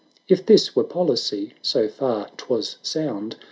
[0.29, 3.35] 840 If this were poHcy, so far 'twas sound.